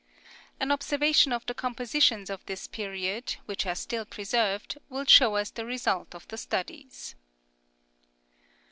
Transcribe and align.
An 0.59 0.71
observation 0.71 1.31
of 1.31 1.45
the 1.45 1.53
compositions 1.53 2.31
of 2.31 2.43
this 2.47 2.65
period, 2.65 3.35
which 3.45 3.67
are 3.67 3.75
still 3.75 4.03
preserved, 4.03 4.79
will 4.89 5.05
show 5.05 5.35
us 5.35 5.51
the 5.51 5.63
result 5.63 6.15
of 6.15 6.27
the 6.29 6.37
studies. 6.39 7.13